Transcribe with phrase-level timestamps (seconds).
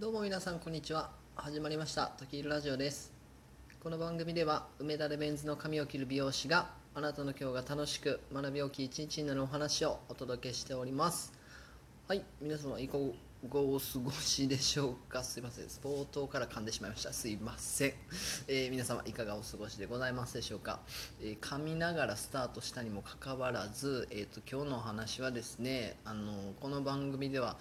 [0.00, 1.10] どうも皆さんこんにちは。
[1.36, 2.12] 始まりました。
[2.18, 3.12] 時いるラジオです。
[3.80, 11.32] この番組では梅田でメンズの髪を切る美容師があなたの今日が楽しく学びおき一日になるお話をお届けしております。
[12.08, 12.96] はい皆様いか
[13.48, 15.24] がお過ごしでしょうか？
[15.24, 15.64] すいません。
[15.66, 17.12] 冒頭から噛んでしまいました。
[17.12, 17.92] すいません、
[18.46, 20.80] えー皆様いかがお過ごしでございますでしょうか、
[21.20, 27.56] えー噛みながらスタートしたにもかかわらず、えー、と今日のお話はですねあのこの番組では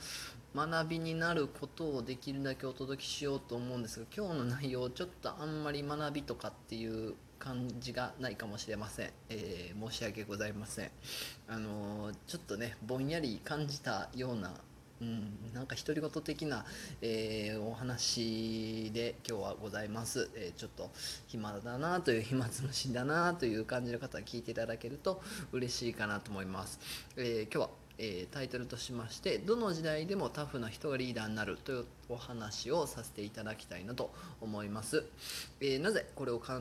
[0.55, 10.92] 学びになることをできるだけお届けしようと思うんですが今日の内容ちょっとあんまり学びとかっていう感じがないかもしれません、えー申し訳ございません。
[11.48, 14.54] あのちょっとねぼんやり感じたような
[15.01, 16.64] うん、なんか独り言的な、
[17.01, 20.92] えーお話で今日はございます、えーちょっと
[21.28, 26.79] 暇だなという暇つぶしだなという感じの方は聞いていただけると嬉しいかなと思います、
[27.18, 35.03] えー今日はえタイトルとしまして「どの時代でもタフな人がリーダーになる」というお話をさせていただきたいなと思います、
[35.59, 36.54] えーなぜこれを考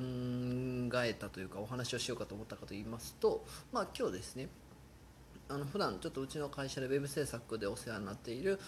[1.04, 4.48] えたというかお話をしようかと思ったかと言いますとまあ今日ですね
[5.50, 8.60] あの普段ちょっとうちの会社でウェブ制作でお世話になっている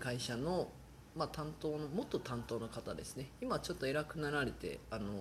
[0.00, 0.68] 会社の、
[1.14, 3.30] まあ、担当の元担当の方ですね。
[3.42, 5.12] 今ちょっと偉くなられて、あの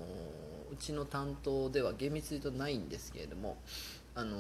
[0.72, 3.58] うちの担当では厳密に言うとないんですけれども、
[4.16, 4.38] あの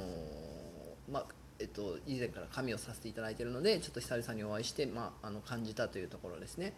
[1.12, 1.26] まあ
[1.60, 6.74] えっと、以前から紙をさせていただいているのでちょっと久々にお会いして、まあ、あの感じたというところですね。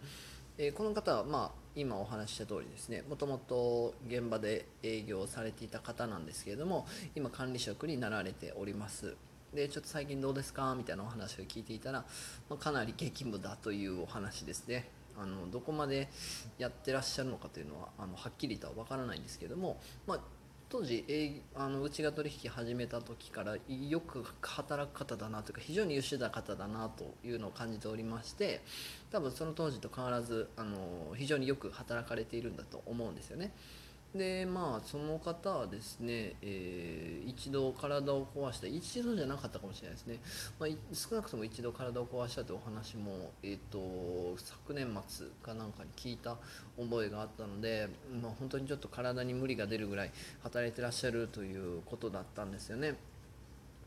[0.58, 3.04] えーこの方は、まあ、今お話しした通りですね。
[3.08, 9.16] もともと現場で営業されていた方なんですけれども今管理職になられております。
[9.54, 10.74] でちょっと最近どうですか？
[10.74, 12.04] みたいなお話を聞いていたら、
[12.48, 14.88] まあ、かなり激務だというお話ですね
[15.20, 16.08] あのどこまで
[16.56, 20.20] やってらっしゃるのかというのはあのはっきりとは分からないんですけども、まあ、
[20.70, 28.62] 当時営あのうちが取引始めた時からよく働く方だなというか非常に優秀な方だなというのを感じておりまして
[29.10, 33.52] 多分その当時と変わらずあの非常によく働かれているんだと思うんですよね。
[34.14, 37.12] でまあその方はですね、えー
[37.42, 40.18] 一度体を壊した一度じゃなかったかもしれないですね、
[40.60, 46.36] まあ、少なくとも一度体を壊したというお話も、えー、と昨年末かなんかに聞いた
[46.78, 47.88] 覚えがあったので、
[48.22, 50.10] まあ、本当にちょっと体に無理が出るぐらい
[50.42, 52.94] 働いてらっしゃるということだったんですよね。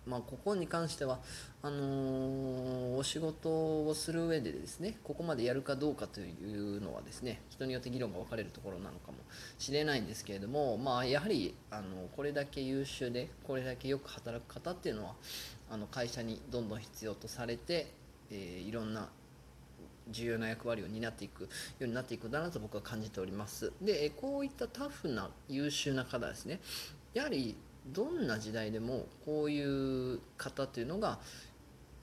[0.06, 1.20] まあ、ここに関しては
[1.62, 9.18] あのーお仕事をする上でですねここまでやるかどうかというのはですね人によって議論が分かれるところなのかも
[9.60, 15.14] しれないんですけれども、まあ、やはりあのこれだけ優秀でこれだけよく働く方っていうのは
[15.70, 17.88] あの会社にどんどん必要とされて、
[18.32, 19.10] えーいろんな
[20.10, 21.50] 重要な役割を担っていくよ
[21.82, 23.72] うになっていくんだなと僕は感じております。
[23.82, 26.60] でこういったタフな優秀な方ですね
[27.14, 27.56] やはり
[27.88, 31.20] どんな時代でもこういう方というのが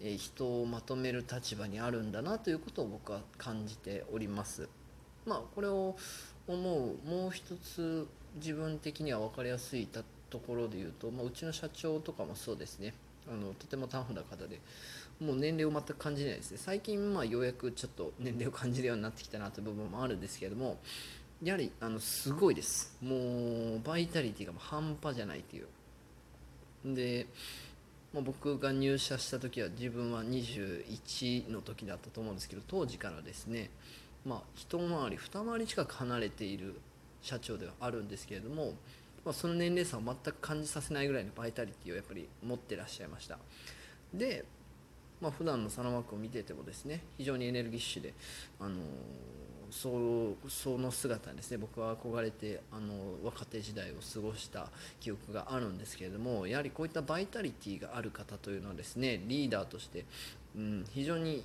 [0.01, 4.69] 人をまとめる立場にあるんだなということを僕は感じております。
[5.27, 5.97] まあこれを
[6.49, 8.07] 思うもう一つ
[8.37, 12.95] 自分的には分かりやすいところで言うと、まあ、うちの社長とかもそうですね。
[13.31, 14.61] あのとてもタフな方で
[15.21, 16.59] もう年齢を全く感じないですね。
[16.59, 20.79] 最近まあようやくちょっと年齢を感じるようになってきたなという部分もあるんですけれども
[21.43, 22.97] やはりあのすごいです。
[23.03, 23.17] も
[23.77, 26.95] うバイタリティがもう半端じゃないっていう。
[26.95, 27.27] で、
[28.15, 33.71] まあ、僕が入社した時は自分は21の時だったと思うんですけど当時からですね、
[34.25, 36.81] まあ、一回り二回り近く離れている
[37.23, 38.75] 社長ではあるんですけれども、
[39.25, 43.39] まあ、その年齢差を全く感じさせないぐらいのバイタリティをやっぱり持ってらっしゃいました。
[44.15, 44.45] で、
[45.21, 48.15] まあ普段のサロンワークを見ててもですね非常にエネルギッシュで、
[48.61, 48.77] あのー
[49.73, 51.57] そその姿にですね。
[51.57, 52.95] 僕は憧れてあの
[53.25, 54.69] 若手時代を過ごした
[55.01, 60.05] 記憶があるんですけれどもやはりこういったバイタリティがある方というのはですねリーダーとして、
[60.57, 61.45] うん、非常に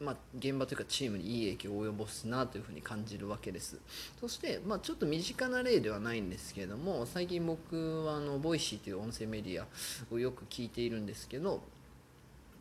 [0.00, 3.78] まあ、現場というかチームにいい影響を及ぼすなというふうに感じるわけです。
[4.20, 9.66] そして、まあ、ちょっと身近な例ではないんですけれども最近僕はあの Voicy という音声メディア
[10.12, 11.60] をよく聞いているんですけど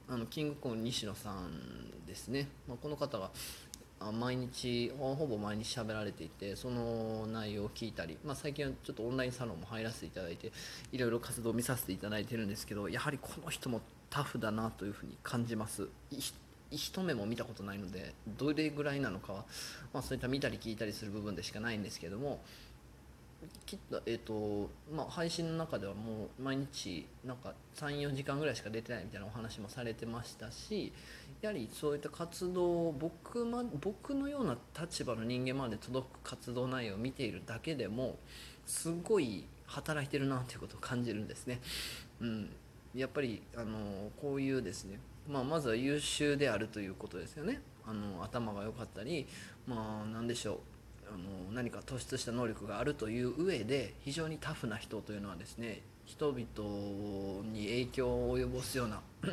[0.10, 3.30] あのキングコン西野さんですね、まあ、この方が
[4.12, 10.52] 毎日ほぼ毎日喋られていてその内容を聞いたり、まあ、最近はちょっとオンラインサロンも入らせていただいて
[10.92, 15.88] いろいろ活動を見させていただいてるんですけどやはりこの人もタフだなというふうに感じます。
[16.76, 19.46] 一目も見たことないのでどれぐらいなのかは、
[19.94, 22.42] まあ、そういった見たり聞いたりする部分でしかないんですけども
[23.66, 30.92] きっと,、えーとまあ、配信の中ではもう毎日なんか34時間ぐらいしか出てないみたいなお話もされてましたし
[31.42, 38.18] やはりそういった活動を僕,、ま、僕のような立場の人間まで届く活動内容を見ているだけでも
[38.66, 41.60] すごい働いてるなということを感じるんですね。
[42.22, 42.50] うん、
[42.94, 47.62] やっぱりあのこういうですねまあ、まずは優秀であるということですよね。
[47.86, 49.26] あの頭が良かったり
[49.68, 50.60] まあ何でしょう。
[51.14, 59.02] あの何か突出した能力があるという上で非常にタフな人というのはですね人々に影響を及ぼすような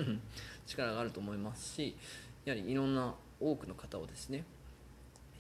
[0.67, 1.97] 力があると思いますし
[2.44, 4.44] やはりいろんな多くの方をですね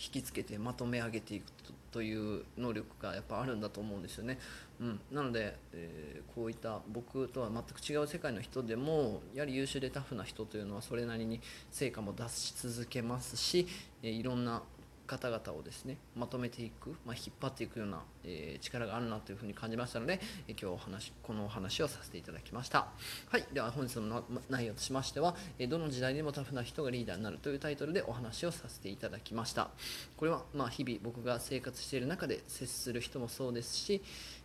[0.00, 1.44] 引きつけてまとめ上げていく
[1.92, 4.38] という能力がやっぱあるんだと思うんですよね。
[4.80, 11.40] うん、なので、えー、こういった僕とは全く違う世界の人でもやはり優秀でタフな人というのはそれなりに
[11.70, 13.66] 成果も出し続けますし、
[14.02, 14.62] えー、いろんな
[15.10, 22.86] 方々をですねまとめていく、まあ、引っ張っていくような、えー、力があるなというふうに感じましたので、えー、今日お話このお話をさせていただきました。
[23.28, 29.70] はいでは本日の内容としましては、えー、どの時代でもタフな人がリーダーになるというタイトルでお話をさせていただきました。
[30.16, 34.02] これはまあ日々僕が生活している中で接する人もそうですし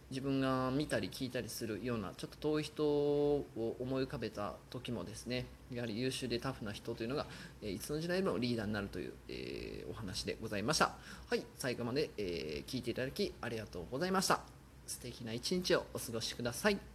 [0.10, 3.46] 自分が見たり聞いたりするようなちょっと遠い人を
[3.80, 7.26] 思い浮かべた時もですねやはり優秀でタフな人というのが、
[7.62, 10.94] えいつの時代でもリーダーになるという、え、お話でございました。
[11.28, 14.42] はい最後まで、え、聞いていただきありがとうございました。
[14.86, 16.95] 素敵な一日をお過ごしください。